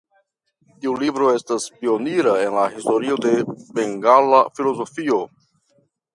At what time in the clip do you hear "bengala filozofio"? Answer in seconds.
3.83-5.23